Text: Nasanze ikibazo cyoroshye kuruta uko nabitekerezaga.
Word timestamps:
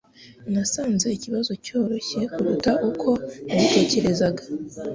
Nasanze 0.53 1.07
ikibazo 1.17 1.51
cyoroshye 1.65 2.19
kuruta 2.33 2.71
uko 2.89 3.09
nabitekerezaga. 3.45 4.43